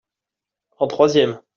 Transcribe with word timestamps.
en 0.79 0.87
troisième. 0.87 1.41